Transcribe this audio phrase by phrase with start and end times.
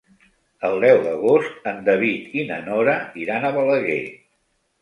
[0.69, 4.03] El deu d'agost en David i na Nora iran a Balaguer.